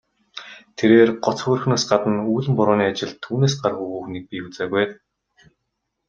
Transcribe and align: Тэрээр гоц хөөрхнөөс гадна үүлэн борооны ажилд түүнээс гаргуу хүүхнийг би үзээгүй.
Тэрээр 0.77 1.09
гоц 1.23 1.39
хөөрхнөөс 1.43 1.83
гадна 1.89 2.21
үүлэн 2.31 2.53
борооны 2.57 2.83
ажилд 2.91 3.17
түүнээс 3.25 3.55
гаргуу 3.63 3.89
хүүхнийг 3.91 4.25
би 4.29 4.37
үзээгүй. 4.47 4.85